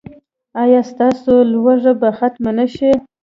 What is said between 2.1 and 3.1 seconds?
ختمه نه شي؟